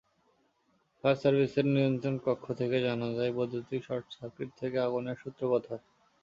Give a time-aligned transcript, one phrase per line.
[0.97, 5.83] Fire সার্ভিসের নিয়ন্ত্রণকক্ষ থেকে জানা যায়, বৈদ্যুতিক শর্টসার্কিট থেকে আগুনের সূত্রপাত হয়।